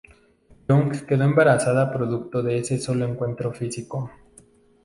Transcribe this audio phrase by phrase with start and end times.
[0.67, 4.09] Young quedó embarazada producto de ese solo encuentro físico.